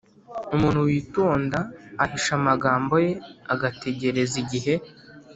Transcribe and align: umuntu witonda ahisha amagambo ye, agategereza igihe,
umuntu 0.55 0.79
witonda 0.89 1.59
ahisha 2.03 2.31
amagambo 2.39 2.93
ye, 3.05 3.11
agategereza 3.53 4.35
igihe, 4.43 4.73